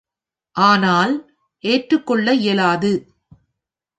ஆனால், 0.55 1.13
ஏற்றுக்கொள்ள 1.63 2.33
இயலாது. 2.33 2.91